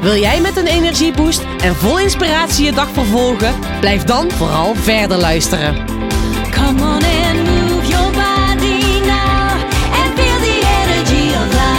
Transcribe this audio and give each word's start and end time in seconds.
Wil 0.00 0.16
jij 0.16 0.40
met 0.40 0.56
een 0.56 0.66
energieboost 0.66 1.40
en 1.62 1.74
vol 1.74 1.98
inspiratie 1.98 2.64
je 2.64 2.72
dag 2.72 2.88
vervolgen? 2.90 3.54
Blijf 3.80 4.04
dan 4.04 4.30
vooral 4.30 4.74
verder 4.74 5.16
luisteren. 5.16 5.86
Come 6.50 6.82
on 6.82 7.04
and 7.04 7.44
move 7.44 7.86
your 7.86 8.10
body 8.12 9.00
now 9.00 9.50
and 9.92 10.14
feel 10.14 10.38
the 10.40 10.60
energy 10.84 11.34
of 11.34 11.52
life. 11.52 11.76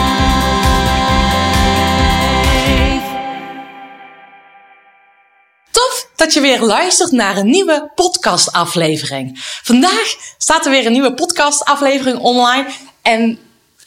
Tof 5.71 6.09
dat 6.15 6.33
je 6.33 6.39
weer 6.41 6.61
luistert 6.61 7.11
naar 7.11 7.37
een 7.37 7.49
nieuwe 7.49 7.91
podcastaflevering. 7.95 9.39
Vandaag 9.63 10.15
staat 10.37 10.65
er 10.65 10.71
weer 10.71 10.85
een 10.85 10.91
nieuwe 10.91 11.13
podcastaflevering 11.13 12.17
online. 12.17 12.67
En 13.01 13.39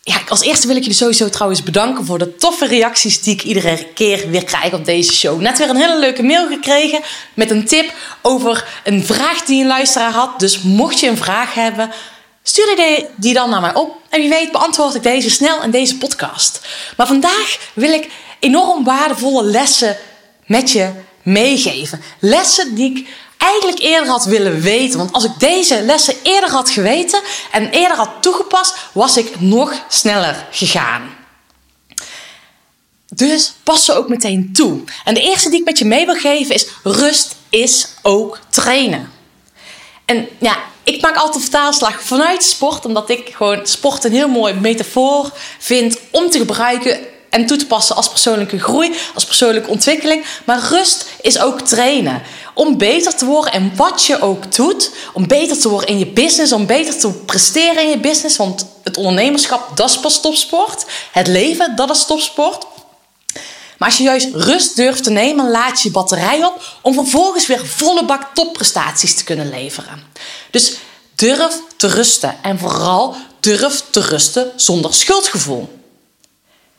ja, 0.05 0.21
als 0.29 0.41
eerste 0.41 0.67
wil 0.67 0.77
ik 0.77 0.83
jullie 0.83 0.97
sowieso 0.97 1.29
trouwens 1.29 1.63
bedanken 1.63 2.05
voor 2.05 2.19
de 2.19 2.37
toffe 2.37 2.67
reacties 2.67 3.23
die 3.23 3.35
ik 3.35 3.43
iedere 3.43 3.87
keer 3.95 4.31
weer 4.31 4.45
krijg 4.45 4.73
op 4.73 4.85
deze 4.85 5.13
show. 5.13 5.41
Net 5.41 5.59
weer 5.59 5.69
een 5.69 5.77
hele 5.77 5.99
leuke 5.99 6.23
mail 6.23 6.49
gekregen 6.49 7.01
met 7.35 7.51
een 7.51 7.67
tip 7.67 7.93
over 8.23 8.81
een 8.85 9.05
vraag 9.05 9.45
die 9.45 9.61
een 9.61 9.67
luisteraar 9.67 10.13
had. 10.13 10.41
Dus 10.41 10.63
mocht 10.63 11.01
je 11.01 11.09
een 11.09 11.17
vraag 11.17 11.55
hebben, 11.55 11.91
stuur 12.43 13.07
die, 13.17 13.35
dan 13.35 13.51
naar 13.51 13.61
mij 13.61 13.75
op. 13.75 13.97
En 14.09 14.21
wie 14.21 14.29
weet 14.29 14.53
beantwoord 14.53 14.95
ik 14.95 15.03
deze 15.03 15.31
snel 15.31 15.63
in 15.63 15.71
deze 15.71 15.99
podcast. 15.99 16.61
Maar 16.97 17.07
vandaag 17.07 17.71
wil 17.75 17.93
ik 17.93 18.09
enorm 18.39 18.85
waardevolle 18.85 19.45
lessen 19.45 19.97
met 20.47 20.71
je 20.71 20.91
meegeven. 21.23 22.03
Lessen 22.19 22.75
die 22.75 22.97
ik 22.97 23.09
eigenlijk 23.43 23.79
eerder 23.79 24.09
had 24.09 24.25
willen 24.25 24.61
weten. 24.61 24.99
Want 24.99 25.13
als 25.13 25.25
ik 25.25 25.39
deze 25.39 25.83
lessen 25.83 26.15
eerder 26.23 26.51
had 26.51 26.71
geweten 26.71 27.21
en 27.51 27.71
eerder 27.71 27.97
had 27.97 28.11
toegepast, 28.21 28.75
was 28.93 29.17
ik 29.17 29.41
nog 29.41 29.85
sneller 29.89 30.47
gegaan. 30.51 31.17
Dus 33.09 33.53
pas 33.63 33.85
ze 33.85 33.93
ook 33.93 34.09
meteen 34.09 34.51
toe. 34.53 34.81
En 35.05 35.15
de 35.15 35.21
eerste 35.21 35.51
die 35.51 35.59
ik 35.59 35.65
met 35.65 35.79
je 35.79 35.85
mee 35.85 36.07
wil 36.07 36.15
geven 36.15 36.55
is: 36.55 36.67
rust 36.83 37.37
is 37.49 37.89
ook 38.03 38.39
trainen. 38.51 39.11
En 40.05 40.29
ja, 40.39 40.57
ik 40.85 41.01
maak 41.01 41.17
altijd 41.17 41.35
een 41.35 41.41
vertaalslag 41.41 42.03
vanuit 42.03 42.45
sport, 42.45 42.85
omdat 42.85 43.11
ik 43.11 43.31
gewoon 43.35 43.67
sport 43.67 44.05
een 44.05 44.13
heel 44.13 44.29
mooi 44.29 44.55
metafoor 44.55 45.31
vind 45.59 45.99
om 46.11 46.31
te 46.31 46.39
gebruiken 46.39 47.01
en 47.33 47.47
toe 47.47 47.57
te 47.57 47.67
passen 47.67 47.97
als 47.97 48.09
persoonlijke 48.09 48.59
groei, 48.59 48.95
als 49.15 49.25
persoonlijke 49.25 49.71
ontwikkeling. 49.71 50.25
Maar 50.45 50.69
rust 50.69 51.07
is 51.21 51.39
ook 51.39 51.61
trainen. 51.61 52.23
Om 52.55 52.79
beter 52.79 53.17
te 53.17 53.25
worden 53.25 53.53
en 53.53 53.73
wat 53.77 54.05
je 54.05 54.21
ook 54.21 54.55
doet, 54.55 54.91
om 55.13 55.27
beter 55.27 55.61
te 55.61 55.69
worden 55.69 55.89
in 55.89 55.99
je 55.99 56.07
business, 56.07 56.53
om 56.53 56.67
beter 56.67 56.99
te 56.99 57.11
presteren 57.11 57.83
in 57.83 57.89
je 57.89 57.99
business. 57.99 58.37
Want 58.37 58.67
het 58.83 58.97
ondernemerschap, 58.97 59.77
dat 59.77 59.91
is 59.91 60.01
pas 60.01 60.21
topsport. 60.21 60.85
Het 61.13 61.27
leven, 61.27 61.77
dat 61.77 61.91
is 61.91 62.05
topsport. 62.05 62.67
Maar 63.79 63.89
als 63.89 63.97
je 63.97 64.05
juist 64.05 64.29
rust 64.33 64.77
durft 64.77 65.05
te 65.05 65.11
nemen, 65.11 65.51
laat 65.51 65.81
je 65.81 65.91
batterij 65.91 66.45
op 66.45 66.63
om 66.83 66.95
vervolgens 66.95 67.47
weer 67.47 67.67
volle 67.67 68.05
bak 68.05 68.35
topprestaties 68.35 69.15
te 69.15 69.25
kunnen 69.25 69.51
leveren. 69.51 70.03
Dus 70.51 70.77
durf 71.15 71.61
te 71.77 71.87
rusten 71.87 72.37
en 72.43 72.59
vooral 72.59 73.17
durf 73.41 73.85
te 73.91 74.01
rusten 74.01 74.53
zonder 74.57 74.95
schuldgevoel. 74.95 75.82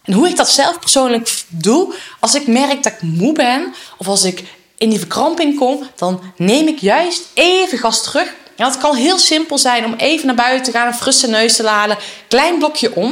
En 0.04 0.14
hoe 0.14 0.28
ik 0.28 0.36
dat 0.36 0.50
zelf 0.50 0.80
persoonlijk 0.80 1.44
doe, 1.48 1.94
als 2.20 2.36
ik 2.36 2.48
merk 2.48 2.84
dat 2.84 2.94
ik 2.94 3.02
moe 3.02 3.34
ben 3.34 3.74
of 3.98 4.08
als 4.08 4.24
ik 4.24 4.44
in 4.78 4.90
die 4.90 5.00
verkramping 5.00 5.58
kom, 5.58 5.90
dan 5.96 6.22
neem 6.38 6.68
ik 6.68 6.80
juist 6.80 7.24
even 7.34 7.78
gas 7.78 8.04
terug. 8.04 8.28
En 8.56 8.66
dat 8.66 8.78
kan 8.78 8.96
heel 8.96 9.18
simpel 9.18 9.58
zijn 9.58 9.86
om 9.86 9.94
even 9.94 10.26
naar 10.26 10.36
buiten 10.36 10.64
te 10.64 10.78
gaan, 10.78 10.88
een 10.88 10.94
frisse 10.94 11.28
neus 11.28 11.56
te 11.56 11.68
halen, 11.68 11.98
klein 12.28 12.58
blokje 12.58 12.96
om. 12.96 13.12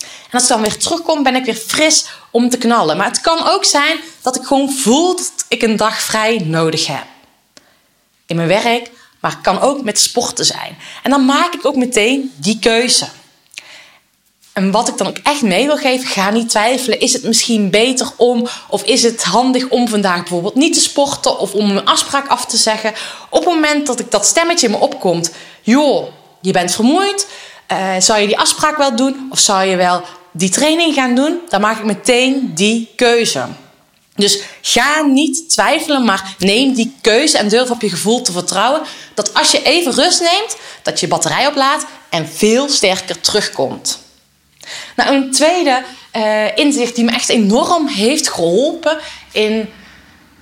En 0.00 0.38
als 0.38 0.42
ik 0.42 0.48
dan 0.48 0.60
weer 0.60 0.78
terugkom, 0.78 1.22
ben 1.22 1.34
ik 1.34 1.44
weer 1.44 1.54
fris 1.54 2.06
om 2.30 2.48
te 2.48 2.58
knallen. 2.58 2.96
Maar 2.96 3.06
het 3.06 3.20
kan 3.20 3.46
ook 3.46 3.64
zijn 3.64 3.98
dat 4.22 4.36
ik 4.36 4.44
gewoon 4.44 4.72
voel 4.72 5.16
dat 5.16 5.32
ik 5.48 5.62
een 5.62 5.76
dag 5.76 6.00
vrij 6.02 6.38
nodig 6.44 6.86
heb. 6.86 7.04
In 8.26 8.36
mijn 8.36 8.48
werk, 8.48 8.90
maar 9.20 9.30
het 9.30 9.40
kan 9.40 9.60
ook 9.60 9.82
met 9.82 10.00
sporten 10.00 10.44
zijn. 10.44 10.76
En 11.02 11.10
dan 11.10 11.24
maak 11.24 11.54
ik 11.54 11.64
ook 11.64 11.76
meteen 11.76 12.32
die 12.36 12.58
keuze. 12.58 13.06
En 14.52 14.70
wat 14.70 14.88
ik 14.88 14.98
dan 14.98 15.06
ook 15.06 15.18
echt 15.22 15.42
mee 15.42 15.66
wil 15.66 15.76
geven, 15.76 16.06
ga 16.08 16.30
niet 16.30 16.48
twijfelen. 16.48 17.00
Is 17.00 17.12
het 17.12 17.22
misschien 17.22 17.70
beter 17.70 18.10
om, 18.16 18.48
of 18.68 18.82
is 18.82 19.02
het 19.02 19.22
handig 19.22 19.68
om 19.68 19.88
vandaag 19.88 20.18
bijvoorbeeld 20.18 20.54
niet 20.54 20.74
te 20.74 20.80
sporten 20.80 21.38
of 21.38 21.52
om 21.52 21.70
een 21.70 21.84
afspraak 21.84 22.28
af 22.28 22.46
te 22.46 22.56
zeggen? 22.56 22.92
Op 23.30 23.44
het 23.44 23.54
moment 23.54 23.86
dat 23.86 24.00
ik 24.00 24.10
dat 24.10 24.26
stemmetje 24.26 24.66
in 24.66 24.72
me 24.72 24.78
opkomt, 24.78 25.30
joh, 25.62 26.08
je 26.40 26.52
bent 26.52 26.74
vermoeid, 26.74 27.26
uh, 27.72 27.94
zou 27.98 28.20
je 28.20 28.26
die 28.26 28.38
afspraak 28.38 28.76
wel 28.76 28.96
doen 28.96 29.26
of 29.30 29.38
zou 29.38 29.64
je 29.64 29.76
wel 29.76 30.02
die 30.32 30.50
training 30.50 30.94
gaan 30.94 31.14
doen? 31.14 31.40
Dan 31.48 31.60
maak 31.60 31.78
ik 31.78 31.84
meteen 31.84 32.52
die 32.54 32.92
keuze. 32.96 33.46
Dus 34.14 34.42
ga 34.60 35.02
niet 35.02 35.50
twijfelen, 35.50 36.04
maar 36.04 36.34
neem 36.38 36.74
die 36.74 36.94
keuze 37.00 37.38
en 37.38 37.48
durf 37.48 37.70
op 37.70 37.80
je 37.80 37.90
gevoel 37.90 38.22
te 38.22 38.32
vertrouwen. 38.32 38.82
Dat 39.14 39.34
als 39.34 39.50
je 39.50 39.62
even 39.62 39.92
rust 39.92 40.20
neemt, 40.20 40.56
dat 40.82 41.00
je 41.00 41.08
batterij 41.08 41.46
oplaadt 41.46 41.84
en 42.08 42.28
veel 42.28 42.68
sterker 42.68 43.20
terugkomt. 43.20 44.01
Nou, 44.96 45.14
een 45.14 45.30
tweede 45.32 45.82
uh, 46.16 46.56
inzicht 46.56 46.94
die 46.94 47.04
me 47.04 47.10
echt 47.10 47.28
enorm 47.28 47.86
heeft 47.86 48.28
geholpen 48.28 48.98
in 49.32 49.68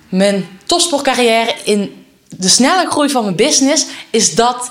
mijn 0.08 0.58
topsportcarrière, 0.66 1.54
in 1.64 2.04
de 2.28 2.48
snelle 2.48 2.91
groei 2.91 3.10
van 3.10 3.24
mijn 3.24 3.36
business, 3.36 3.86
is 4.10 4.34
dat 4.34 4.70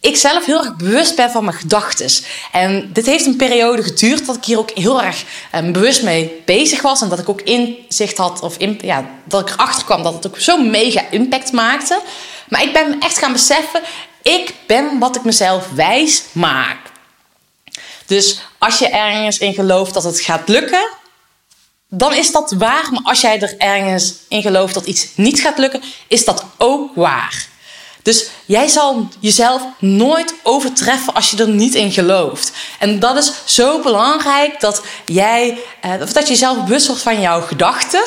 ik 0.00 0.16
zelf 0.16 0.44
heel 0.44 0.58
erg 0.58 0.76
bewust 0.76 1.16
ben 1.16 1.30
van 1.30 1.44
mijn 1.44 1.56
gedachten. 1.56 2.10
En 2.52 2.90
dit 2.92 3.06
heeft 3.06 3.26
een 3.26 3.36
periode 3.36 3.82
geduurd 3.82 4.26
dat 4.26 4.36
ik 4.36 4.44
hier 4.44 4.58
ook 4.58 4.70
heel 4.70 5.02
erg 5.02 5.24
um, 5.54 5.72
bewust 5.72 6.02
mee 6.02 6.42
bezig 6.44 6.82
was. 6.82 7.02
En 7.02 7.08
dat 7.08 7.18
ik 7.18 7.28
ook 7.28 7.40
inzicht 7.40 8.16
had, 8.16 8.40
of 8.40 8.56
ja, 8.80 9.04
dat 9.24 9.48
ik 9.48 9.54
erachter 9.54 9.84
kwam 9.84 10.02
dat 10.02 10.14
het 10.14 10.26
ook 10.26 10.38
zo'n 10.38 10.70
mega 10.70 11.04
impact 11.10 11.52
maakte. 11.52 12.00
Maar 12.48 12.62
ik 12.62 12.72
ben 12.72 13.00
echt 13.00 13.18
gaan 13.18 13.32
beseffen, 13.32 13.80
ik 14.22 14.54
ben 14.66 14.98
wat 14.98 15.16
ik 15.16 15.24
mezelf 15.24 15.68
wijs 15.74 16.22
maak. 16.32 16.78
Dus 18.06 18.40
als 18.66 18.78
je 18.78 18.88
ergens 18.88 19.38
in 19.38 19.54
gelooft 19.54 19.94
dat 19.94 20.04
het 20.04 20.20
gaat 20.20 20.48
lukken, 20.48 20.88
dan 21.88 22.14
is 22.14 22.32
dat 22.32 22.54
waar. 22.58 22.88
Maar 22.90 23.02
als 23.02 23.20
jij 23.20 23.40
er 23.40 23.54
ergens 23.58 24.14
in 24.28 24.42
gelooft 24.42 24.74
dat 24.74 24.86
iets 24.86 25.08
niet 25.14 25.40
gaat 25.40 25.58
lukken, 25.58 25.82
is 26.08 26.24
dat 26.24 26.44
ook 26.58 26.94
waar. 26.94 27.46
Dus 28.02 28.28
jij 28.44 28.68
zal 28.68 29.08
jezelf 29.20 29.62
nooit 29.78 30.34
overtreffen 30.42 31.14
als 31.14 31.30
je 31.30 31.36
er 31.36 31.48
niet 31.48 31.74
in 31.74 31.92
gelooft. 31.92 32.52
En 32.78 32.98
dat 32.98 33.16
is 33.16 33.32
zo 33.44 33.80
belangrijk 33.80 34.60
dat 34.60 34.82
jij, 35.04 35.58
eh, 35.80 35.98
dat 35.98 36.14
je 36.14 36.32
jezelf 36.32 36.64
bewust 36.64 36.86
wordt 36.86 37.02
van 37.02 37.20
jouw 37.20 37.40
gedachten. 37.40 38.02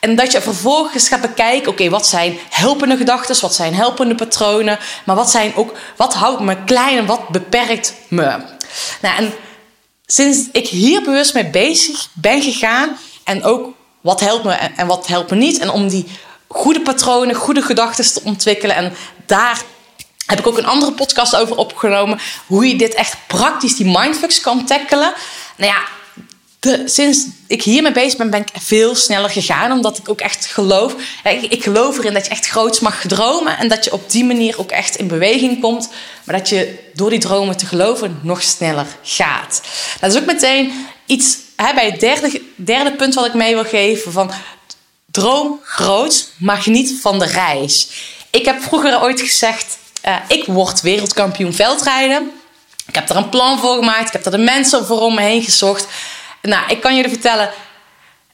En 0.00 0.16
dat 0.16 0.32
je 0.32 0.40
vervolgens 0.40 1.08
gaat 1.08 1.20
bekijken, 1.20 1.70
oké, 1.70 1.88
wat 1.88 2.06
zijn 2.06 2.38
helpende 2.50 2.96
gedachten, 2.96 3.40
wat 3.40 3.54
zijn 3.54 3.74
helpende 3.74 4.14
patronen, 4.14 4.78
maar 5.04 5.16
wat 5.16 5.30
zijn 5.30 5.54
ook, 5.54 5.76
wat 5.96 6.14
houdt 6.14 6.40
me 6.40 6.64
klein 6.64 6.98
en 6.98 7.06
wat 7.06 7.28
beperkt 7.28 7.94
me. 8.08 8.36
Nou, 9.00 9.16
en 9.16 9.32
sinds 10.12 10.48
ik 10.52 10.68
hier 10.68 11.02
bewust 11.02 11.34
mee 11.34 11.46
bezig 11.50 12.08
ben 12.12 12.42
gegaan 12.42 12.98
en 13.24 13.44
ook 13.44 13.74
wat 14.00 14.20
helpt 14.20 14.44
me 14.44 14.52
en 14.52 14.86
wat 14.86 15.06
helpt 15.06 15.30
me 15.30 15.36
niet, 15.36 15.58
en 15.58 15.70
om 15.70 15.88
die 15.88 16.06
goede 16.48 16.80
patronen, 16.80 17.34
goede 17.34 17.62
gedachten 17.62 18.12
te 18.12 18.20
ontwikkelen 18.24 18.76
en 18.76 18.92
daar 19.26 19.62
heb 20.26 20.38
ik 20.38 20.46
ook 20.46 20.58
een 20.58 20.66
andere 20.66 20.92
podcast 20.92 21.36
over 21.36 21.56
opgenomen. 21.56 22.20
Hoe 22.46 22.68
je 22.68 22.76
dit 22.76 22.94
echt 22.94 23.16
praktisch, 23.26 23.76
die 23.76 23.98
mindfucks 23.98 24.40
kan 24.40 24.64
tackelen. 24.64 25.12
Nou 25.56 25.72
ja, 25.72 25.82
sinds 26.84 27.26
ik 27.46 27.62
hiermee 27.62 27.92
bezig 27.92 28.18
ben, 28.18 28.30
ben 28.30 28.40
ik 28.40 28.48
veel 28.60 28.94
sneller 28.94 29.30
gegaan. 29.30 29.72
Omdat 29.72 29.98
ik 29.98 30.08
ook 30.08 30.20
echt 30.20 30.46
geloof. 30.46 30.94
Ik, 31.24 31.42
ik 31.42 31.62
geloof 31.62 31.98
erin 31.98 32.14
dat 32.14 32.24
je 32.24 32.30
echt 32.30 32.46
groots 32.46 32.80
mag 32.80 33.04
dromen. 33.06 33.58
En 33.58 33.68
dat 33.68 33.84
je 33.84 33.92
op 33.92 34.10
die 34.10 34.24
manier 34.24 34.58
ook 34.58 34.70
echt 34.70 34.96
in 34.96 35.06
beweging 35.06 35.60
komt. 35.60 35.88
Maar 36.24 36.38
dat 36.38 36.48
je 36.48 36.78
door 36.94 37.10
die 37.10 37.18
dromen 37.18 37.56
te 37.56 37.66
geloven 37.66 38.18
nog 38.22 38.42
sneller 38.42 38.86
gaat. 39.02 39.62
Dat 40.00 40.12
is 40.12 40.20
ook 40.20 40.26
meteen 40.26 40.72
iets 41.06 41.38
hè, 41.56 41.74
bij 41.74 41.86
het 41.86 42.00
derde, 42.00 42.42
derde 42.56 42.92
punt 42.92 43.14
wat 43.14 43.26
ik 43.26 43.34
mee 43.34 43.54
wil 43.54 43.64
geven. 43.64 44.12
Van 44.12 44.30
droom 45.10 45.60
groot, 45.62 46.28
maar 46.36 46.62
geniet 46.62 47.00
van 47.00 47.18
de 47.18 47.26
reis. 47.26 47.88
Ik 48.30 48.44
heb 48.44 48.62
vroeger 48.62 49.02
ooit 49.02 49.20
gezegd, 49.20 49.78
uh, 50.06 50.16
ik 50.28 50.44
word 50.46 50.80
wereldkampioen 50.80 51.52
veldrijden. 51.52 52.30
Ik 52.86 52.94
heb 52.94 53.08
er 53.08 53.16
een 53.16 53.28
plan 53.28 53.58
voor 53.58 53.76
gemaakt. 53.76 54.06
Ik 54.06 54.12
heb 54.12 54.24
er 54.24 54.30
de 54.30 54.38
mensen 54.38 54.86
voor 54.86 55.00
om 55.00 55.14
me 55.14 55.20
heen 55.20 55.42
gezocht. 55.42 55.86
Nou, 56.42 56.70
ik 56.70 56.80
kan 56.80 56.94
jullie 56.94 57.10
vertellen, 57.10 57.50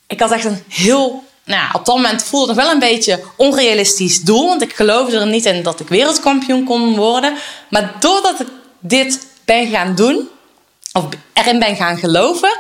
ik 0.07 0.21
had 0.21 0.31
echt 0.31 0.45
een 0.45 0.65
heel 0.69 1.27
nou, 1.49 1.69
op 1.73 1.85
dat 1.85 1.95
moment 1.95 2.23
voelde 2.23 2.47
het 2.47 2.57
nog 2.57 2.65
wel 2.65 2.75
een 2.75 2.81
beetje 2.81 3.25
onrealistisch 3.37 4.23
doel. 4.23 4.47
Want 4.47 4.63
ik 4.63 4.75
geloofde 4.75 5.19
er 5.19 5.27
niet 5.27 5.45
in 5.45 5.63
dat 5.63 5.81
ik 5.81 5.89
wereldkampioen 5.89 6.65
kon 6.65 6.97
worden. 6.97 7.37
Maar 7.71 7.95
doordat 8.01 8.41
ik 8.41 8.47
dit 8.81 9.27
ben 9.45 9.69
gaan 9.69 9.95
doen, 9.95 10.29
of 10.93 11.05
erin 11.33 11.59
ben 11.59 11.77
gaan 11.77 11.99
geloven, 11.99 12.57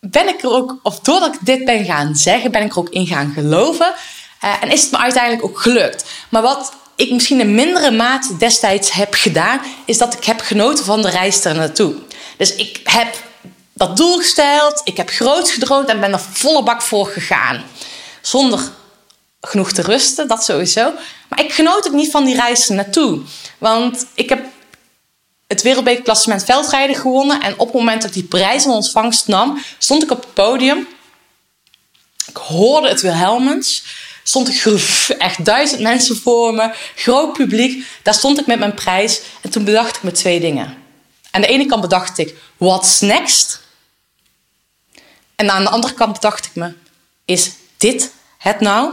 ben 0.00 0.28
ik 0.28 0.42
er 0.42 0.50
ook, 0.50 0.78
of 0.82 1.00
doordat 1.00 1.34
ik 1.34 1.40
dit 1.42 1.64
ben 1.64 1.84
gaan 1.84 2.14
zeggen, 2.14 2.50
ben 2.50 2.62
ik 2.62 2.72
er 2.72 2.78
ook 2.78 2.88
in 2.88 3.06
gaan 3.06 3.32
geloven. 3.32 3.94
Eh, 4.40 4.52
en 4.60 4.70
is 4.70 4.82
het 4.82 4.90
me 4.90 4.98
uiteindelijk 4.98 5.44
ook 5.44 5.60
gelukt. 5.60 6.04
Maar 6.28 6.42
wat 6.42 6.72
ik 6.96 7.10
misschien 7.10 7.40
in 7.40 7.54
mindere 7.54 7.90
mate 7.90 8.36
destijds 8.36 8.92
heb 8.92 9.14
gedaan, 9.14 9.60
is 9.84 9.98
dat 9.98 10.14
ik 10.14 10.24
heb 10.24 10.40
genoten 10.40 10.84
van 10.84 11.02
de 11.02 11.10
reis 11.10 11.44
er 11.44 11.54
naartoe. 11.54 11.94
Dus 12.36 12.54
ik 12.54 12.80
heb 12.84 13.14
dat 13.76 13.96
doel 13.96 14.16
gesteld, 14.16 14.80
ik 14.84 14.96
heb 14.96 15.08
groot 15.08 15.50
gedroomd 15.50 15.88
en 15.88 16.00
ben 16.00 16.12
er 16.12 16.20
volle 16.20 16.62
bak 16.62 16.82
voor 16.82 17.06
gegaan. 17.06 17.64
Zonder 18.20 18.60
genoeg 19.40 19.72
te 19.72 19.82
rusten, 19.82 20.28
dat 20.28 20.44
sowieso. 20.44 20.92
Maar 21.28 21.44
ik 21.44 21.52
genoot 21.52 21.86
ook 21.86 21.92
niet 21.92 22.10
van 22.10 22.24
die 22.24 22.34
reis 22.34 22.68
er 22.68 22.74
naartoe. 22.74 23.20
Want 23.58 24.06
ik 24.14 24.28
heb 24.28 24.44
het 25.46 25.62
wereldbekerklassement 25.62 26.44
veldrijden 26.44 26.96
gewonnen. 26.96 27.42
En 27.42 27.52
op 27.58 27.66
het 27.66 27.76
moment 27.76 28.02
dat 28.02 28.10
ik 28.10 28.16
die 28.16 28.24
prijs 28.24 28.64
in 28.64 28.70
ontvangst 28.70 29.26
nam, 29.26 29.62
stond 29.78 30.02
ik 30.02 30.10
op 30.10 30.20
het 30.20 30.34
podium. 30.34 30.88
Ik 32.26 32.36
hoorde 32.36 32.88
het 32.88 33.00
Wilhelmens. 33.00 33.84
Stond 34.22 34.48
ik 34.48 34.64
echt 35.18 35.44
duizend 35.44 35.80
mensen 35.80 36.16
voor 36.16 36.54
me, 36.54 36.74
groot 36.94 37.32
publiek. 37.32 37.86
Daar 38.02 38.14
stond 38.14 38.38
ik 38.38 38.46
met 38.46 38.58
mijn 38.58 38.74
prijs. 38.74 39.20
En 39.40 39.50
toen 39.50 39.64
bedacht 39.64 39.96
ik 39.96 40.02
me 40.02 40.12
twee 40.12 40.40
dingen. 40.40 40.76
Aan 41.30 41.40
de 41.40 41.46
ene 41.46 41.66
kant 41.66 41.80
bedacht 41.80 42.18
ik, 42.18 42.34
what's 42.56 43.00
next? 43.00 43.64
En 45.36 45.50
aan 45.50 45.64
de 45.64 45.70
andere 45.70 45.94
kant 45.94 46.12
bedacht 46.12 46.46
ik 46.46 46.54
me, 46.54 46.74
is 47.24 47.50
dit 47.76 48.12
het 48.38 48.60
nou? 48.60 48.92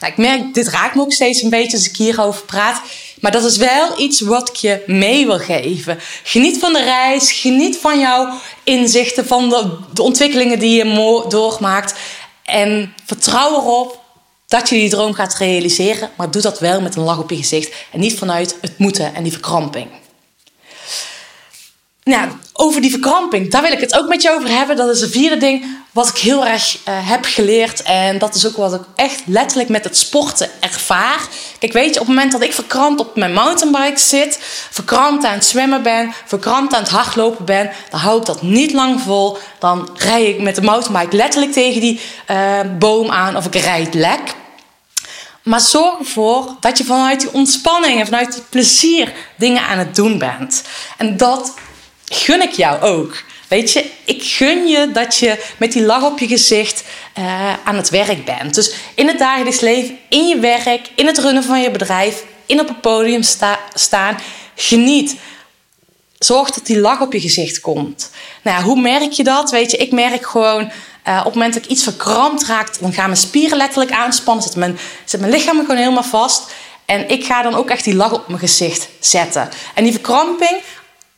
Nou, 0.00 0.12
ik 0.12 0.18
merk, 0.18 0.54
dit 0.54 0.68
raakt 0.68 0.94
me 0.94 1.00
ook 1.00 1.12
steeds 1.12 1.42
een 1.42 1.50
beetje 1.50 1.76
als 1.76 1.88
ik 1.88 1.96
hierover 1.96 2.44
praat. 2.44 2.82
Maar 3.20 3.32
dat 3.32 3.44
is 3.44 3.56
wel 3.56 4.00
iets 4.00 4.20
wat 4.20 4.48
ik 4.48 4.56
je 4.56 4.82
mee 4.86 5.26
wil 5.26 5.38
geven. 5.38 5.98
Geniet 6.22 6.58
van 6.58 6.72
de 6.72 6.82
reis, 6.82 7.32
geniet 7.32 7.76
van 7.76 7.98
jouw 7.98 8.40
inzichten, 8.64 9.26
van 9.26 9.48
de, 9.48 9.78
de 9.92 10.02
ontwikkelingen 10.02 10.58
die 10.58 10.76
je 10.76 11.24
doormaakt. 11.28 11.94
En 12.42 12.94
vertrouw 13.04 13.54
erop 13.54 14.00
dat 14.46 14.68
je 14.68 14.74
die 14.74 14.90
droom 14.90 15.14
gaat 15.14 15.34
realiseren. 15.34 16.10
Maar 16.16 16.30
doe 16.30 16.42
dat 16.42 16.58
wel 16.58 16.80
met 16.80 16.96
een 16.96 17.02
lach 17.02 17.18
op 17.18 17.30
je 17.30 17.36
gezicht. 17.36 17.74
En 17.92 18.00
niet 18.00 18.18
vanuit 18.18 18.56
het 18.60 18.78
moeten 18.78 19.14
en 19.14 19.22
die 19.22 19.32
verkramping. 19.32 19.88
Nou, 22.04 22.28
over 22.52 22.80
die 22.80 22.90
verkramping, 22.90 23.50
daar 23.50 23.62
wil 23.62 23.72
ik 23.72 23.80
het 23.80 23.98
ook 23.98 24.08
met 24.08 24.22
je 24.22 24.30
over 24.30 24.48
hebben. 24.48 24.76
Dat 24.76 24.88
is 24.88 25.00
het 25.00 25.10
vierde 25.10 25.36
ding 25.36 25.64
wat 25.92 26.08
ik 26.08 26.16
heel 26.16 26.46
erg 26.46 26.78
uh, 26.88 27.08
heb 27.08 27.24
geleerd. 27.24 27.82
En 27.82 28.18
dat 28.18 28.34
is 28.34 28.46
ook 28.46 28.56
wat 28.56 28.74
ik 28.74 28.80
echt 28.94 29.22
letterlijk 29.26 29.68
met 29.68 29.84
het 29.84 29.96
sporten 29.96 30.50
ervaar. 30.60 31.20
Kijk, 31.58 31.72
weet 31.72 31.94
je, 31.94 32.00
op 32.00 32.06
het 32.06 32.14
moment 32.14 32.32
dat 32.32 32.42
ik 32.42 32.52
verkrampt 32.52 33.00
op 33.00 33.16
mijn 33.16 33.32
mountainbike 33.32 33.98
zit, 33.98 34.38
verkrampt 34.70 35.24
aan 35.24 35.34
het 35.34 35.44
zwemmen 35.44 35.82
ben, 35.82 36.12
verkrampt 36.24 36.74
aan 36.74 36.82
het 36.82 36.92
hardlopen 36.92 37.44
ben, 37.44 37.70
dan 37.90 38.00
hou 38.00 38.18
ik 38.18 38.26
dat 38.26 38.42
niet 38.42 38.72
lang 38.72 39.00
vol. 39.00 39.38
Dan 39.58 39.88
rij 39.94 40.24
ik 40.24 40.40
met 40.40 40.54
de 40.54 40.62
mountainbike 40.62 41.16
letterlijk 41.16 41.52
tegen 41.52 41.80
die 41.80 42.00
uh, 42.30 42.60
boom 42.78 43.10
aan 43.10 43.36
of 43.36 43.46
ik 43.46 43.54
rijd 43.54 43.94
lek. 43.94 44.34
Maar 45.42 45.60
zorg 45.60 45.98
ervoor 45.98 46.56
dat 46.60 46.78
je 46.78 46.84
vanuit 46.84 47.20
die 47.20 47.32
ontspanning 47.32 47.98
en 48.00 48.06
vanuit 48.06 48.34
het 48.34 48.50
plezier 48.50 49.12
dingen 49.36 49.62
aan 49.62 49.78
het 49.78 49.94
doen 49.94 50.18
bent. 50.18 50.62
En 50.96 51.16
dat 51.16 51.54
gun 52.14 52.42
ik 52.42 52.52
jou 52.52 52.80
ook. 52.80 53.22
Weet 53.48 53.72
je, 53.72 53.90
ik 54.04 54.22
gun 54.22 54.66
je 54.66 54.90
dat 54.92 55.16
je 55.16 55.44
met 55.56 55.72
die 55.72 55.82
lach 55.82 56.02
op 56.04 56.18
je 56.18 56.26
gezicht 56.26 56.84
uh, 57.18 57.52
aan 57.64 57.76
het 57.76 57.90
werk 57.90 58.24
bent. 58.24 58.54
Dus 58.54 58.74
in 58.94 59.06
het 59.06 59.18
dagelijks 59.18 59.60
leven, 59.60 59.98
in 60.08 60.28
je 60.28 60.38
werk, 60.38 60.90
in 60.94 61.06
het 61.06 61.18
runnen 61.18 61.44
van 61.44 61.60
je 61.60 61.70
bedrijf, 61.70 62.24
in 62.46 62.60
op 62.60 62.68
het 62.68 62.80
podium 62.80 63.22
sta 63.22 63.58
staan. 63.74 64.18
Geniet. 64.54 65.16
Zorg 66.18 66.50
dat 66.50 66.66
die 66.66 66.78
lach 66.78 67.00
op 67.00 67.12
je 67.12 67.20
gezicht 67.20 67.60
komt. 67.60 68.10
Nou, 68.42 68.62
hoe 68.62 68.80
merk 68.80 69.12
je 69.12 69.24
dat? 69.24 69.50
Weet 69.50 69.70
je, 69.70 69.76
ik 69.76 69.92
merk 69.92 70.26
gewoon 70.26 70.70
uh, 71.08 71.18
op 71.18 71.24
het 71.24 71.34
moment 71.34 71.54
dat 71.54 71.64
ik 71.64 71.70
iets 71.70 71.82
verkrampt 71.82 72.46
raakt, 72.46 72.80
dan 72.80 72.92
gaan 72.92 73.06
mijn 73.06 73.16
spieren 73.16 73.56
letterlijk 73.56 73.92
aanspannen. 73.92 74.44
Zit 74.44 74.56
mijn, 74.56 74.78
mijn 75.18 75.32
lichaam 75.32 75.60
gewoon 75.60 75.76
helemaal 75.76 76.02
vast. 76.02 76.50
En 76.84 77.08
ik 77.08 77.24
ga 77.24 77.42
dan 77.42 77.54
ook 77.54 77.70
echt 77.70 77.84
die 77.84 77.94
lach 77.94 78.12
op 78.12 78.28
mijn 78.28 78.40
gezicht 78.40 78.88
zetten. 79.00 79.48
En 79.74 79.84
die 79.84 79.92
verkramping, 79.92 80.60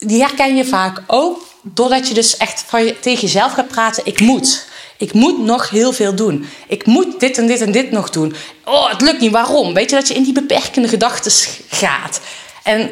die 0.08 0.20
herken 0.20 0.56
je 0.56 0.64
vaak 0.64 1.02
ook 1.06 1.46
doordat 1.62 2.08
je 2.08 2.14
dus 2.14 2.36
echt 2.36 2.64
tegen 3.00 3.20
jezelf 3.20 3.52
gaat 3.52 3.68
praten. 3.68 4.06
Ik 4.06 4.20
moet. 4.20 4.66
Ik 4.98 5.12
moet 5.12 5.38
nog 5.38 5.70
heel 5.70 5.92
veel 5.92 6.14
doen. 6.14 6.46
Ik 6.68 6.86
moet 6.86 7.20
dit 7.20 7.38
en 7.38 7.46
dit 7.46 7.60
en 7.60 7.72
dit 7.72 7.90
nog 7.90 8.10
doen. 8.10 8.34
Oh, 8.64 8.90
het 8.90 9.00
lukt 9.00 9.20
niet. 9.20 9.30
Waarom? 9.30 9.74
Weet 9.74 9.90
je 9.90 9.96
dat 9.96 10.08
je 10.08 10.14
in 10.14 10.22
die 10.22 10.32
beperkende 10.32 10.88
gedachten 10.88 11.32
gaat. 11.68 12.20
En 12.62 12.90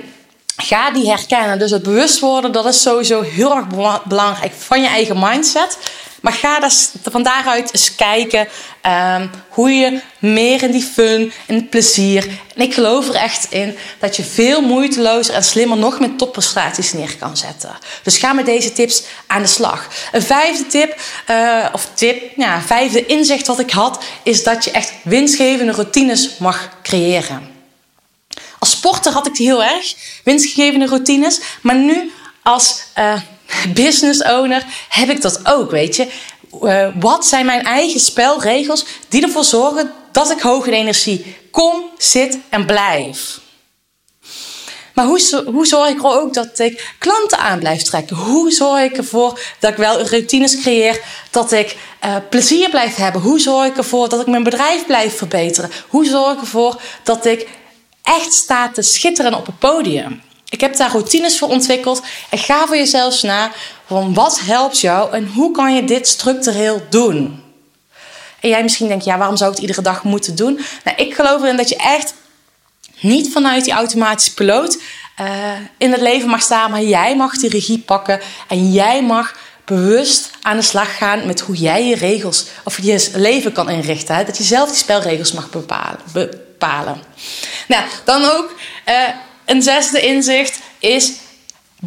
ga 0.56 0.90
die 0.90 1.08
herkennen. 1.08 1.58
Dus 1.58 1.70
het 1.70 1.82
bewust 1.82 2.18
worden, 2.18 2.52
dat 2.52 2.66
is 2.66 2.82
sowieso 2.82 3.20
heel 3.20 3.56
erg 3.56 3.66
belangrijk 4.04 4.52
van 4.58 4.80
je 4.80 4.88
eigen 4.88 5.18
mindset. 5.18 5.78
Maar 6.22 6.32
ga 6.32 6.60
dus 6.60 6.90
van 7.10 7.22
daaruit 7.22 7.74
eens 7.74 7.94
kijken 7.94 8.48
um, 8.86 9.30
hoe 9.48 9.70
je 9.70 10.00
meer 10.18 10.62
in 10.62 10.70
die 10.70 10.82
fun, 10.82 11.32
het 11.46 11.70
plezier. 11.70 12.28
En 12.54 12.62
ik 12.62 12.74
geloof 12.74 13.08
er 13.08 13.14
echt 13.14 13.46
in 13.50 13.76
dat 13.98 14.16
je 14.16 14.24
veel 14.24 14.60
moeitelozer 14.60 15.34
en 15.34 15.44
slimmer 15.44 15.78
nog 15.78 16.00
met 16.00 16.18
topprestaties 16.18 16.92
neer 16.92 17.16
kan 17.18 17.36
zetten. 17.36 17.78
Dus 18.02 18.18
ga 18.18 18.32
met 18.32 18.46
deze 18.46 18.72
tips 18.72 19.02
aan 19.26 19.42
de 19.42 19.48
slag. 19.48 19.88
Een 20.12 20.22
vijfde 20.22 20.66
tip, 20.66 21.00
uh, 21.30 21.66
of 21.72 21.88
tip, 21.94 22.22
ja, 22.36 22.60
vijfde 22.60 23.06
inzicht 23.06 23.46
wat 23.46 23.58
ik 23.58 23.70
had, 23.70 24.04
is 24.22 24.42
dat 24.42 24.64
je 24.64 24.70
echt 24.70 24.92
winstgevende 25.04 25.72
routines 25.72 26.38
mag 26.38 26.68
creëren. 26.82 27.51
Als 28.62 28.70
sporter 28.70 29.12
had 29.12 29.26
ik 29.26 29.34
die 29.34 29.46
heel 29.46 29.62
erg, 29.62 29.94
winstgevende 30.24 30.86
routines. 30.86 31.40
Maar 31.62 31.76
nu 31.76 32.12
als 32.42 32.82
uh, 32.98 33.20
business 33.84 34.22
owner 34.22 34.64
heb 34.88 35.10
ik 35.10 35.22
dat 35.22 35.40
ook, 35.46 35.70
weet 35.70 35.96
je. 35.96 36.08
Uh, 36.62 36.88
wat 37.00 37.26
zijn 37.26 37.46
mijn 37.46 37.64
eigen 37.64 38.00
spelregels 38.00 38.84
die 39.08 39.22
ervoor 39.22 39.44
zorgen 39.44 39.92
dat 40.12 40.30
ik 40.30 40.40
hoog 40.40 40.66
in 40.66 40.72
energie 40.72 41.36
kom, 41.50 41.90
zit 41.98 42.38
en 42.48 42.66
blijf? 42.66 43.40
Maar 44.94 45.06
hoe, 45.06 45.44
hoe 45.46 45.66
zorg 45.66 45.88
ik 45.88 45.98
er 45.98 46.20
ook 46.20 46.34
dat 46.34 46.58
ik 46.58 46.94
klanten 46.98 47.38
aan 47.38 47.58
blijf 47.58 47.82
trekken? 47.82 48.16
Hoe 48.16 48.50
zorg 48.50 48.82
ik 48.82 48.96
ervoor 48.96 49.40
dat 49.58 49.70
ik 49.70 49.76
wel 49.76 50.00
routines 50.00 50.60
creëer, 50.60 51.00
dat 51.30 51.52
ik 51.52 51.76
uh, 52.04 52.16
plezier 52.30 52.70
blijf 52.70 52.94
hebben? 52.94 53.20
Hoe 53.20 53.40
zorg 53.40 53.66
ik 53.66 53.76
ervoor 53.76 54.08
dat 54.08 54.20
ik 54.20 54.26
mijn 54.26 54.42
bedrijf 54.42 54.86
blijf 54.86 55.16
verbeteren? 55.16 55.70
Hoe 55.88 56.04
zorg 56.04 56.32
ik 56.32 56.40
ervoor 56.40 56.80
dat 57.02 57.26
ik 57.26 57.48
echt 58.02 58.32
sta 58.32 58.70
te 58.70 58.82
schitteren 58.82 59.34
op 59.34 59.46
het 59.46 59.58
podium? 59.58 60.22
Ik 60.48 60.60
heb 60.60 60.76
daar 60.76 60.90
routines 60.90 61.38
voor 61.38 61.48
ontwikkeld. 61.48 62.02
En 62.28 62.38
ga 62.38 62.66
voor 62.66 62.76
jezelf 62.76 63.22
na 63.22 63.52
van 63.86 64.14
wat 64.14 64.40
helpt 64.40 64.80
jou 64.80 65.12
en 65.12 65.26
hoe 65.34 65.52
kan 65.52 65.74
je 65.74 65.84
dit 65.84 66.08
structureel 66.08 66.82
doen? 66.90 67.42
En 68.40 68.48
jij 68.48 68.62
misschien 68.62 68.88
denkt, 68.88 69.04
ja, 69.04 69.18
waarom 69.18 69.36
zou 69.36 69.50
ik 69.50 69.56
het 69.56 69.66
iedere 69.66 69.82
dag 69.82 70.04
moeten 70.04 70.36
doen? 70.36 70.60
Nou, 70.84 70.96
ik 70.96 71.14
geloof 71.14 71.42
erin 71.42 71.56
dat 71.56 71.68
je 71.68 71.76
echt 71.76 72.14
niet 73.00 73.32
vanuit 73.32 73.64
die 73.64 73.72
automatische 73.72 74.34
piloot 74.34 74.78
uh, 75.20 75.26
in 75.78 75.92
het 75.92 76.00
leven 76.00 76.28
mag 76.28 76.42
staan, 76.42 76.70
maar 76.70 76.82
jij 76.82 77.16
mag 77.16 77.36
die 77.36 77.50
regie 77.50 77.78
pakken 77.78 78.20
en 78.48 78.72
jij 78.72 79.02
mag 79.02 79.36
bewust 79.64 80.30
aan 80.42 80.56
de 80.56 80.62
slag 80.62 80.96
gaan 80.96 81.26
met 81.26 81.40
hoe 81.40 81.56
jij 81.56 81.86
je 81.86 81.94
regels 81.94 82.46
of 82.64 82.82
je 82.82 83.10
leven 83.14 83.52
kan 83.52 83.70
inrichten. 83.70 84.26
Dat 84.26 84.36
je 84.36 84.44
zelf 84.44 84.68
die 84.68 84.78
spelregels 84.78 85.32
mag 85.32 85.50
bepalen. 85.50 85.98
bepalen. 86.12 87.02
Nou, 87.68 87.84
dan 88.04 88.24
ook. 88.24 88.54
Uh, 88.88 88.94
een 89.44 89.62
zesde 89.62 90.00
inzicht 90.00 90.58
is 90.78 91.12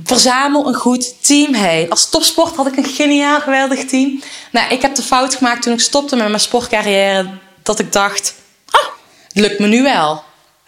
verzamel 0.04 0.68
een 0.68 0.76
goed 0.76 1.26
team 1.26 1.54
heen. 1.54 1.90
Als 1.90 2.10
topsport 2.10 2.56
had 2.56 2.68
ik 2.68 2.78
een 2.78 2.86
geniaal, 2.86 3.42
geweldig 3.42 3.86
team. 3.86 4.22
Nou, 4.52 4.74
ik 4.74 4.82
heb 4.82 4.96
de 4.96 5.02
fout 5.02 5.36
gemaakt 5.36 5.62
toen 5.62 5.74
ik 5.74 5.80
stopte 5.80 6.16
met 6.16 6.28
mijn 6.28 6.40
sportcarrière. 6.40 7.30
Dat 7.64 7.80
ik 7.80 7.92
dacht, 7.92 8.34
ah, 8.70 8.88
het 9.28 9.40
lukt 9.40 9.60
me 9.60 9.68
nu 9.68 9.84
wel. 9.84 10.24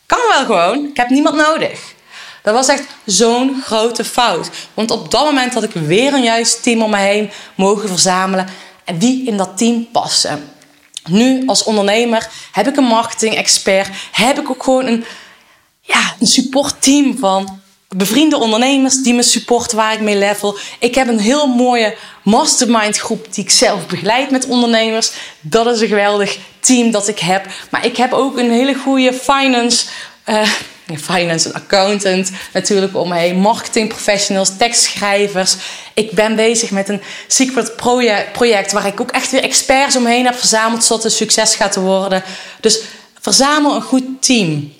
Kan 0.06 0.20
wel 0.30 0.46
gewoon, 0.46 0.86
ik 0.86 0.98
heb 0.98 1.10
niemand 1.10 1.36
nodig. 1.36 1.96
Dat 2.44 2.54
was 2.54 2.68
echt 2.68 2.84
zo'n 3.06 3.62
grote 3.66 4.06
fout. 4.06 4.50
Want 4.74 4.92
op 4.92 5.12
dat 5.12 5.24
moment 5.24 5.54
had 5.54 5.64
ik 5.64 5.72
weer 5.74 6.14
een 6.14 6.24
juist 6.24 6.64
team 6.64 6.82
om 6.82 6.90
me 6.90 6.98
heen 6.98 7.32
mogen 7.56 7.90
verzamelen. 7.90 8.48
En 8.84 9.00
wie 9.00 9.28
in 9.28 9.38
dat 9.38 9.58
team 9.58 9.88
passen. 9.92 10.57
Nu 11.08 11.44
als 11.46 11.64
ondernemer 11.64 12.30
heb 12.52 12.68
ik 12.68 12.78
een 12.78 12.84
marketing-expert. 12.84 13.90
Heb 14.12 14.40
ik 14.40 14.50
ook 14.50 14.64
gewoon 14.64 14.86
een 14.86 15.06
ja, 15.82 16.16
een 16.20 16.28
supportteam 16.28 17.18
van 17.18 17.62
bevriende 17.90 18.40
ondernemers 18.40 19.02
die 19.04 19.14
me 19.14 19.24
supporten 19.24 19.78
waar 19.78 19.94
ik 19.94 20.02
mee 20.02 20.18
level. 20.18 20.58
Ik 20.80 20.96
heb 20.96 21.08
een 21.08 21.20
heel 21.20 21.48
mooie 21.48 21.96
mastermind 22.24 22.98
groep 22.98 23.34
die 23.34 23.44
ik 23.44 23.50
zelf 23.50 23.86
begeleid 23.86 24.32
met 24.32 24.46
ondernemers. 24.46 25.12
Dat 25.42 25.68
is 25.68 25.82
een 25.82 25.88
geweldig 25.88 26.38
team 26.60 26.92
dat 26.92 27.08
ik 27.08 27.20
heb. 27.20 27.46
Maar 27.72 27.86
ik 27.86 27.98
heb 27.98 28.14
ook 28.14 28.38
een 28.38 28.52
hele 28.52 28.74
goede 28.74 29.14
finance 29.14 29.86
een 30.24 30.46
finance 30.96 31.48
en 31.48 31.53
accountant 31.53 32.32
natuurlijk 32.53 32.96
om 32.96 33.10
me 33.10 33.15
heen, 33.17 33.39
marketing 33.39 33.89
professionals, 33.89 34.58
tekstschrijvers. 34.58 35.56
Ik 35.94 36.12
ben 36.12 36.36
bezig 36.36 36.72
met 36.72 36.89
een 36.89 37.01
secret 37.27 37.75
project, 38.32 38.72
waar 38.72 38.86
ik 38.86 39.01
ook 39.01 39.12
echt 39.12 39.32
weer 39.32 39.44
experts 39.44 39.96
omheen 39.96 40.25
heb 40.25 40.36
verzameld 40.36 40.84
zodat 40.84 41.03
het 41.03 41.13
succes 41.13 41.56
gaat 41.56 41.75
worden. 41.75 42.24
Dus 42.62 42.82
verzamel 43.22 43.75
een 43.75 43.82
goed 43.82 44.03
team. 44.20 44.74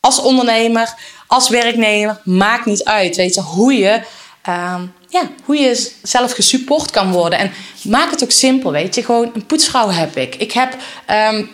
Als 0.00 0.18
ondernemer, 0.18 0.94
als 1.26 1.48
werknemer, 1.48 2.20
maakt 2.24 2.64
niet 2.64 2.84
uit. 2.84 3.16
Weet 3.16 3.34
je, 3.34 3.40
hoe 3.40 3.72
je, 3.72 4.00
ehm, 4.42 4.82
ja, 5.08 5.22
hoe 5.44 5.56
je 5.56 5.90
zelf 6.02 6.32
gesupport 6.32 6.90
kan 6.90 7.12
worden. 7.12 7.38
En 7.38 7.52
maak 7.82 8.10
het 8.10 8.22
ook 8.22 8.30
simpel, 8.30 8.72
weet 8.72 8.94
je. 8.94 9.04
Gewoon 9.04 9.30
een 9.34 9.46
poetsvrouw 9.46 9.88
heb 9.88 10.16
ik. 10.16 10.34
Ik 10.34 10.52
heb... 10.52 10.76
ehm, 11.06 11.44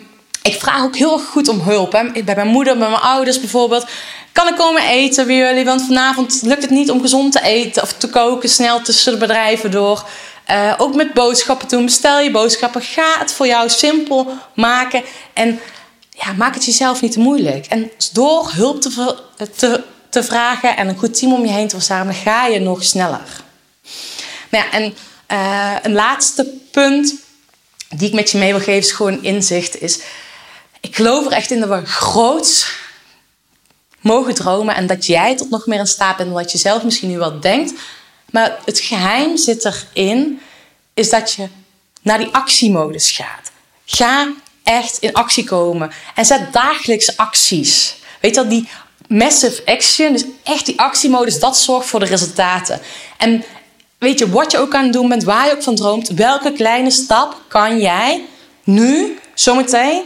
ik 0.45 0.59
vraag 0.59 0.83
ook 0.83 0.95
heel 0.95 1.13
erg 1.13 1.25
goed 1.25 1.47
om 1.47 1.59
hulp. 1.59 1.91
Hè. 1.91 2.23
Bij 2.23 2.35
mijn 2.35 2.47
moeder, 2.47 2.77
bij 2.77 2.89
mijn 2.89 3.01
ouders 3.01 3.39
bijvoorbeeld. 3.39 3.85
Kan 4.31 4.47
ik 4.47 4.55
komen 4.55 4.87
eten 4.87 5.27
bij 5.27 5.35
jullie? 5.35 5.65
Want 5.65 5.85
vanavond 5.85 6.41
lukt 6.41 6.61
het 6.61 6.71
niet 6.71 6.91
om 6.91 7.01
gezond 7.01 7.31
te 7.31 7.41
eten 7.41 7.81
of 7.81 7.93
te 7.93 8.09
koken 8.09 8.49
snel 8.49 8.81
tussen 8.81 9.13
de 9.13 9.19
bedrijven 9.19 9.71
door. 9.71 10.07
Eh, 10.45 10.73
ook 10.77 10.95
met 10.95 11.13
boodschappen 11.13 11.67
doen. 11.67 11.85
Bestel 11.85 12.19
je 12.19 12.31
boodschappen. 12.31 12.81
Ga 12.81 13.15
het 13.19 13.31
voor 13.31 13.47
jou 13.47 13.69
simpel 13.69 14.27
maken. 14.53 15.03
En 15.33 15.59
ja, 16.09 16.33
maak 16.33 16.53
het 16.53 16.65
jezelf 16.65 17.01
niet 17.01 17.11
te 17.11 17.19
moeilijk. 17.19 17.65
En 17.65 17.91
door 18.13 18.51
hulp 18.51 18.81
te, 18.81 19.15
te, 19.55 19.83
te 20.09 20.23
vragen 20.23 20.77
en 20.77 20.87
een 20.87 20.97
goed 20.97 21.19
team 21.19 21.33
om 21.33 21.45
je 21.45 21.51
heen 21.51 21.67
te 21.67 21.75
verzamelen, 21.75 22.15
ga 22.15 22.45
je 22.45 22.59
nog 22.59 22.83
sneller. 22.83 23.43
Nou 24.49 24.65
ja, 24.65 24.71
en 24.71 24.95
eh, 25.27 25.75
een 25.81 25.93
laatste 25.93 26.53
punt 26.71 27.15
die 27.89 28.07
ik 28.07 28.13
met 28.13 28.31
je 28.31 28.37
mee 28.37 28.51
wil 28.51 28.59
geven 28.59 28.73
is 28.73 28.91
gewoon 28.91 29.23
inzicht. 29.23 29.81
Is, 29.81 29.99
ik 30.85 30.95
geloof 30.95 31.25
er 31.25 31.31
echt 31.31 31.51
in 31.51 31.59
dat 31.59 31.69
we 31.69 31.85
groots 31.85 32.71
mogen 33.99 34.35
dromen 34.35 34.75
en 34.75 34.87
dat 34.87 35.05
jij 35.05 35.37
tot 35.37 35.49
nog 35.49 35.65
meer 35.65 35.79
in 35.79 35.87
staat 35.87 36.17
bent 36.17 36.33
dan 36.33 36.45
je 36.47 36.57
zelf 36.57 36.83
misschien 36.83 37.09
nu 37.09 37.17
wel 37.17 37.39
denkt. 37.39 37.73
Maar 38.31 38.57
het 38.65 38.79
geheim 38.79 39.37
zit 39.37 39.65
erin, 39.65 40.39
is 40.93 41.09
dat 41.09 41.31
je 41.31 41.47
naar 42.01 42.17
die 42.17 42.27
actiemodus 42.31 43.11
gaat. 43.11 43.51
Ga 43.85 44.33
echt 44.63 44.97
in 44.99 45.13
actie 45.13 45.43
komen 45.43 45.91
en 46.15 46.25
zet 46.25 46.53
dagelijks 46.53 47.17
acties. 47.17 47.95
Weet 48.21 48.35
je 48.35 48.41
wel, 48.41 48.49
die 48.49 48.69
massive 49.07 49.61
action, 49.65 50.11
dus 50.11 50.23
echt 50.43 50.65
die 50.65 50.79
actiemodus, 50.79 51.39
dat 51.39 51.57
zorgt 51.57 51.87
voor 51.87 51.99
de 51.99 52.05
resultaten. 52.05 52.81
En 53.17 53.43
weet 53.97 54.19
je, 54.19 54.29
wat 54.29 54.51
je 54.51 54.57
ook 54.57 54.75
aan 54.75 54.83
het 54.83 54.93
doen 54.93 55.09
bent, 55.09 55.23
waar 55.23 55.45
je 55.45 55.51
ook 55.51 55.63
van 55.63 55.75
droomt, 55.75 56.09
welke 56.09 56.51
kleine 56.51 56.91
stap 56.91 57.41
kan 57.47 57.79
jij 57.79 58.25
nu, 58.63 59.19
zometeen, 59.33 60.01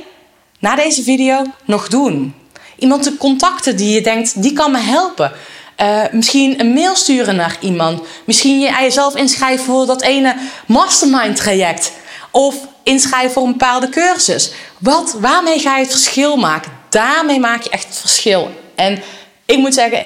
na 0.60 0.76
deze 0.76 1.04
video, 1.04 1.44
nog 1.66 1.88
doen? 1.88 2.36
Iemand 2.78 3.04
te 3.04 3.18
contacten 3.18 3.76
die 3.76 3.94
je 3.94 4.02
denkt, 4.02 4.42
die 4.42 4.54
kan 4.54 4.72
me 4.72 4.80
helpen. 4.80 5.32
Eh, 5.76 6.04
misschien 6.12 6.60
een 6.60 6.74
mail 6.74 6.96
sturen 6.96 7.36
naar 7.36 7.58
iemand. 7.60 8.02
Misschien 8.26 8.60
je 8.60 8.78
jezelf 8.82 9.16
inschrijven 9.16 9.66
voor 9.66 9.86
dat 9.86 10.02
ene 10.02 10.36
mastermind 10.66 11.36
traject. 11.36 11.92
Of 12.32 12.56
inschrijven 12.84 13.32
voor 13.32 13.44
een 13.44 13.52
bepaalde 13.52 13.90
cursus. 13.90 14.52
Wat, 14.78 15.16
waarmee 15.20 15.60
ga 15.60 15.78
je 15.78 15.84
het 15.84 15.92
verschil 15.92 16.36
maken? 16.36 16.72
Daarmee 16.90 17.40
maak 17.40 17.62
je 17.62 17.70
echt 17.70 17.88
het 17.88 17.98
verschil. 17.98 18.52
En 18.76 19.02
ik 19.46 19.58
moet 19.58 19.74
zeggen, 19.74 20.06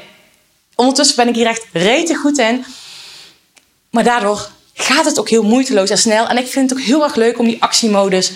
ondertussen 0.76 1.16
ben 1.16 1.28
ik 1.28 1.36
hier 1.36 1.48
echt 1.48 1.66
rete 1.72 2.16
goed 2.16 2.38
in. 2.38 2.66
Maar 3.90 4.04
daardoor 4.04 4.50
gaat 4.74 5.06
het 5.06 5.20
ook 5.20 5.30
heel 5.30 5.44
moeiteloos 5.44 5.90
en 5.90 5.98
snel. 5.98 6.28
En 6.28 6.38
ik 6.38 6.48
vind 6.48 6.70
het 6.70 6.80
ook 6.80 6.86
heel 6.86 7.04
erg 7.04 7.16
leuk 7.16 7.40
om 7.40 7.46
die 7.46 7.62
actiemodus 7.64 8.32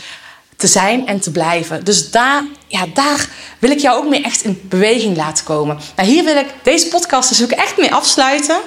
te 0.58 0.68
zijn 0.68 1.08
en 1.08 1.20
te 1.20 1.32
blijven. 1.32 1.84
Dus 1.84 2.12
daar, 2.12 2.44
ja, 2.68 2.86
daar 2.94 3.30
wil 3.60 3.72
ik 3.72 3.80
jou 3.80 3.98
ook 3.98 4.10
mee 4.10 4.24
echt 4.24 4.44
in 4.44 4.62
beweging 4.64 5.18
laten 5.18 5.46
komen. 5.46 5.80
Nou, 5.96 6.10
hier 6.10 6.24
wil 6.24 6.36
ik 6.36 6.48
deze 6.64 6.88
podcast 6.88 7.30
dus 7.30 7.44
ook 7.44 7.52
echt 7.52 7.78
mee 7.78 7.94
afsluiten. 7.94 8.58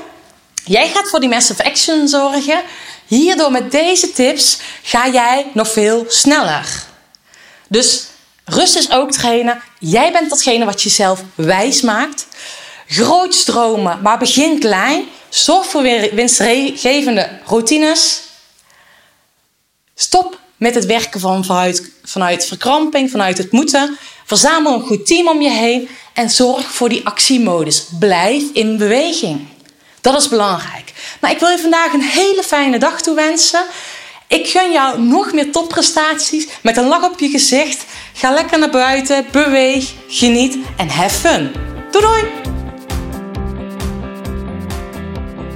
Jij 0.64 0.88
gaat 0.88 1.08
voor 1.08 1.20
die 1.20 1.28
massive 1.28 1.64
action 1.64 2.08
zorgen. 2.08 2.62
Hierdoor 3.06 3.50
met 3.50 3.70
deze 3.70 4.12
tips 4.12 4.58
ga 4.82 5.08
jij 5.08 5.46
nog 5.54 5.72
veel 5.72 6.04
sneller. 6.08 6.82
Dus 7.68 8.06
rust 8.44 8.76
is 8.76 8.90
ook 8.90 9.10
trainen. 9.10 9.62
Jij 9.78 10.12
bent 10.12 10.30
datgene 10.30 10.64
wat 10.64 10.82
jezelf 10.82 11.22
wijs 11.34 11.80
maakt. 11.80 12.26
Groot 12.86 13.34
stromen, 13.34 14.02
maar 14.02 14.18
begin 14.18 14.58
klein. 14.58 15.04
Zorg 15.28 15.66
voor 15.66 15.82
winstgevende 16.12 17.28
routines. 17.46 18.20
Stop 19.94 20.39
met 20.60 20.74
het 20.74 20.86
werken 20.86 21.20
van 21.20 21.44
vanuit, 21.44 21.90
vanuit 22.04 22.46
verkramping, 22.46 23.10
vanuit 23.10 23.38
het 23.38 23.52
moeten. 23.52 23.96
Verzamel 24.24 24.74
een 24.74 24.86
goed 24.86 25.06
team 25.06 25.28
om 25.28 25.40
je 25.40 25.50
heen 25.50 25.88
en 26.12 26.30
zorg 26.30 26.72
voor 26.72 26.88
die 26.88 27.06
actiemodus. 27.06 27.86
Blijf 27.98 28.42
in 28.52 28.76
beweging. 28.76 29.46
Dat 30.00 30.20
is 30.20 30.28
belangrijk. 30.28 30.92
Nou, 31.20 31.34
ik 31.34 31.40
wil 31.40 31.48
je 31.48 31.58
vandaag 31.58 31.92
een 31.92 32.02
hele 32.02 32.42
fijne 32.42 32.78
dag 32.78 33.02
toewensen. 33.02 33.64
Ik 34.28 34.48
gun 34.48 34.72
jou 34.72 35.02
nog 35.02 35.32
meer 35.32 35.52
topprestaties 35.52 36.46
met 36.62 36.76
een 36.76 36.88
lach 36.88 37.10
op 37.10 37.20
je 37.20 37.28
gezicht. 37.28 37.84
Ga 38.14 38.30
lekker 38.30 38.58
naar 38.58 38.70
buiten, 38.70 39.26
beweeg, 39.32 39.92
geniet 40.08 40.56
en 40.76 40.88
have 40.88 41.18
fun. 41.28 41.52
Doei 41.90 42.04
doei! 42.04 42.24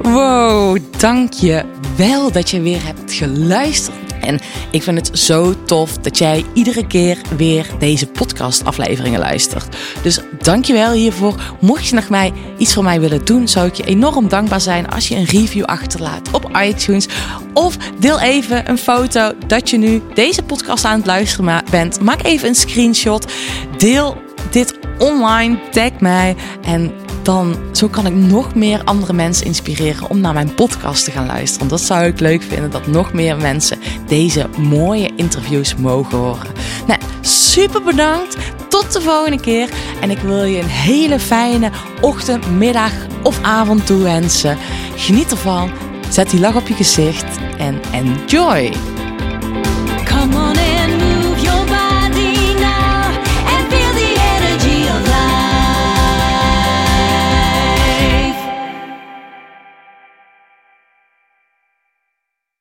Wow, 0.02 0.78
dank 0.96 1.32
je 1.32 1.64
wel 1.96 2.32
dat 2.32 2.50
je 2.50 2.60
weer 2.60 2.84
hebt 2.84 3.12
geluisterd. 3.12 4.03
En 4.26 4.40
ik 4.70 4.82
vind 4.82 5.08
het 5.08 5.18
zo 5.18 5.54
tof 5.64 5.98
dat 5.98 6.18
jij 6.18 6.44
iedere 6.52 6.86
keer 6.86 7.18
weer 7.36 7.66
deze 7.78 8.06
podcastafleveringen 8.06 9.20
luistert. 9.20 9.76
Dus 10.02 10.20
dank 10.42 10.64
je 10.64 10.72
wel 10.72 10.92
hiervoor. 10.92 11.40
Mocht 11.60 11.86
je 11.86 11.94
nog 11.94 12.08
mij 12.08 12.32
iets 12.58 12.74
voor 12.74 12.84
mij 12.84 13.00
willen 13.00 13.24
doen, 13.24 13.48
zou 13.48 13.66
ik 13.66 13.74
je 13.74 13.84
enorm 13.84 14.28
dankbaar 14.28 14.60
zijn 14.60 14.88
als 14.90 15.08
je 15.08 15.16
een 15.16 15.24
review 15.24 15.64
achterlaat 15.64 16.30
op 16.30 16.50
iTunes. 16.62 17.06
Of 17.54 17.76
deel 17.98 18.20
even 18.20 18.68
een 18.68 18.78
foto 18.78 19.32
dat 19.46 19.70
je 19.70 19.78
nu 19.78 20.02
deze 20.14 20.42
podcast 20.42 20.84
aan 20.84 20.96
het 20.96 21.06
luisteren 21.06 21.64
bent. 21.70 22.00
Maak 22.00 22.22
even 22.22 22.48
een 22.48 22.54
screenshot. 22.54 23.32
Deel 23.76 24.22
dit 24.50 24.78
online, 24.98 25.58
tag 25.70 25.90
mij 26.00 26.36
en 26.62 26.92
dan 27.24 27.56
zo 27.72 27.88
kan 27.88 28.06
ik 28.06 28.14
nog 28.14 28.54
meer 28.54 28.84
andere 28.84 29.12
mensen 29.12 29.46
inspireren 29.46 30.10
om 30.10 30.20
naar 30.20 30.32
mijn 30.32 30.54
podcast 30.54 31.04
te 31.04 31.10
gaan 31.10 31.26
luisteren. 31.26 31.68
Dat 31.68 31.80
zou 31.80 32.04
ik 32.04 32.20
leuk 32.20 32.42
vinden 32.42 32.70
dat 32.70 32.86
nog 32.86 33.12
meer 33.12 33.36
mensen 33.36 33.78
deze 34.06 34.48
mooie 34.58 35.10
interviews 35.16 35.74
mogen 35.74 36.18
horen. 36.18 36.52
Nou, 36.86 37.00
super 37.20 37.82
bedankt. 37.82 38.36
Tot 38.68 38.92
de 38.92 39.00
volgende 39.00 39.40
keer. 39.40 39.68
En 40.00 40.10
ik 40.10 40.18
wil 40.18 40.44
je 40.44 40.60
een 40.60 40.68
hele 40.68 41.18
fijne 41.20 41.70
ochtend, 42.00 42.50
middag 42.50 42.92
of 43.22 43.42
avond 43.42 43.86
toewensen. 43.86 44.58
Geniet 44.96 45.30
ervan. 45.30 45.70
Zet 46.10 46.30
die 46.30 46.40
lach 46.40 46.56
op 46.56 46.68
je 46.68 46.74
gezicht 46.74 47.38
en 47.58 47.80
enjoy. 47.92 48.72